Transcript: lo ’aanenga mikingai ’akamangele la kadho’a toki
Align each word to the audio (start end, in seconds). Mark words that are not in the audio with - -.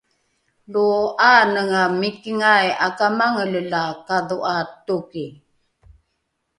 lo 0.71 0.85
’aanenga 1.31 1.81
mikingai 1.99 2.67
’akamangele 2.87 3.61
la 3.71 3.83
kadho’a 4.07 4.55
toki 4.85 5.25